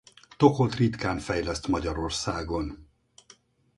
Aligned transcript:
Tokot 0.37 0.75
ritkán 0.75 1.19
fejleszt 1.19 1.67
Magyarországon. 1.67 2.87